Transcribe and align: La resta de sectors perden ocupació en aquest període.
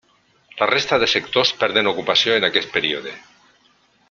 La 0.61 0.67
resta 0.71 0.97
de 1.03 1.09
sectors 1.11 1.53
perden 1.65 1.91
ocupació 1.93 2.39
en 2.39 2.49
aquest 2.51 2.75
període. 2.79 3.15